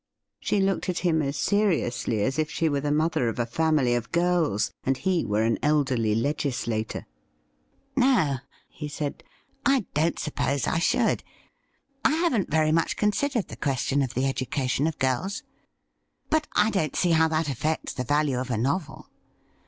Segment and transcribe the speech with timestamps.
[0.39, 3.93] She looked at him as seriously as if she were the mother of a family
[3.93, 7.05] of girls, and he were an elderly legislator.'
[7.95, 8.37] No,'
[8.67, 9.23] he said,'
[9.77, 11.21] I don't suppose I should.
[12.03, 15.43] I haven't very much considered the question of the education of girls.
[16.31, 19.07] But I don't see how that affects the value of a novel.